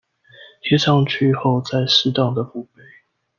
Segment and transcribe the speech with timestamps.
[0.63, 2.83] 貼上去後加上適當的護貝